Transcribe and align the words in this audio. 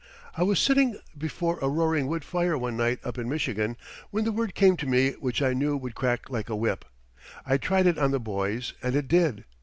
I 0.35 0.41
was 0.41 0.57
sitting 0.59 0.97
before 1.15 1.59
a 1.61 1.69
roaring 1.69 2.07
wood 2.07 2.23
fire 2.25 2.57
one 2.57 2.75
night 2.75 2.97
up 3.03 3.19
in 3.19 3.29
Michigan 3.29 3.77
when 4.09 4.25
the 4.25 4.31
word 4.31 4.55
came 4.55 4.75
to 4.77 4.87
me 4.87 5.11
which 5.11 5.43
I 5.43 5.53
knew 5.53 5.77
would 5.77 5.93
crack 5.93 6.27
like 6.27 6.49
a 6.49 6.55
whip. 6.55 6.85
I 7.45 7.57
tried 7.57 7.85
it 7.85 7.99
on 7.99 8.09
the 8.09 8.19
boys 8.19 8.73
and 8.81 8.95
it 8.95 9.07
did. 9.07 9.45